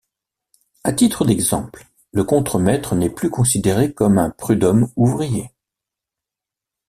[0.83, 5.51] A titre d'exemple, le contremaître n'est plus considéré comme un prud'homme ouvrier.